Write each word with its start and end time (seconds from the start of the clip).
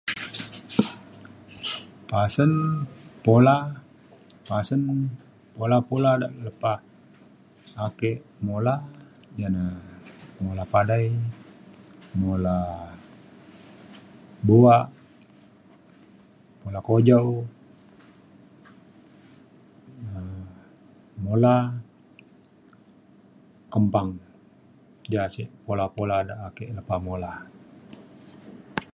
pasen 2.11 2.53
pula 3.23 3.57
pasen 4.49 4.81
pula 5.55 5.77
pula 5.89 6.11
walau 6.19 6.55
pula 6.61 6.73
ake 7.87 8.11
mula 8.45 8.75
ngan 9.39 10.59
paday 10.73 11.05
mula 12.21 12.57
dua 14.47 14.77
mula 16.63 16.79
kujo 16.87 17.17
um 20.15 20.39
mula 21.25 21.55
kumpang 23.73 24.09
ya 25.13 25.21
sik 25.33 25.49
mula 25.67 25.83
mula 25.97 26.15
pada 26.27 26.33
ake 26.47 26.63
lepa 26.77 26.95
pula. 27.05 27.31